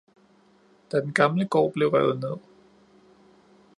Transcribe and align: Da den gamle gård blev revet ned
Da 0.93 1.01
den 1.03 1.13
gamle 1.13 1.45
gård 1.47 1.73
blev 1.73 1.89
revet 1.89 2.19
ned 2.19 2.37